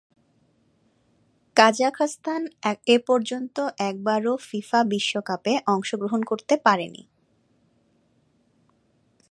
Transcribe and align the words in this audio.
কাজাখস্তান 1.57 2.41
এপর্যন্ত 2.87 3.57
একবারও 3.79 4.33
ফিফা 4.49 4.79
বিশ্বকাপে 4.83 5.53
অংশগ্রহণ 5.67 6.21
করতে 6.23 6.55
পারেনি। 6.57 7.03